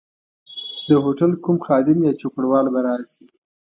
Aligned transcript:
چي 0.77 0.83
د 0.89 0.93
هوټل 1.03 1.31
کوم 1.43 1.57
خادم 1.65 1.97
یا 2.07 2.13
چوپړوال 2.19 2.65
به 2.73 2.79
راشي. 2.87 3.25